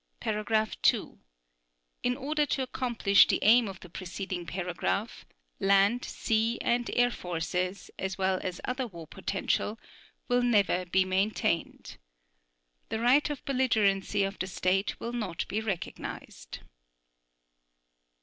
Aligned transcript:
(2) 0.81 1.19
In 2.01 2.17
order 2.17 2.47
to 2.47 2.63
accomplish 2.63 3.27
the 3.27 3.37
aim 3.43 3.67
of 3.67 3.79
the 3.81 3.87
preceding 3.89 4.47
paragraph, 4.47 5.27
land, 5.59 6.03
sea, 6.03 6.57
and 6.61 6.89
air 6.95 7.11
forces, 7.11 7.91
as 7.99 8.17
well 8.17 8.39
as 8.41 8.59
other 8.65 8.87
war 8.87 9.05
potential, 9.05 9.79
will 10.27 10.41
never 10.41 10.85
be 10.87 11.05
maintained. 11.05 11.97
The 12.89 12.99
right 12.99 13.29
of 13.29 13.45
belligerency 13.45 14.23
of 14.23 14.39
the 14.39 14.47
state 14.47 14.99
will 14.99 15.13
not 15.13 15.47
be 15.47 15.61
recognized. 15.61 16.61